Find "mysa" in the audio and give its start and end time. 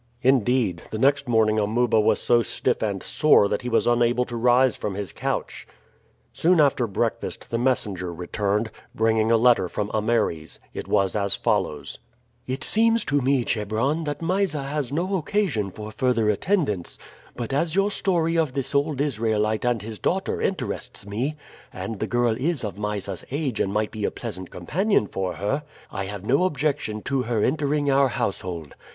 14.23-14.63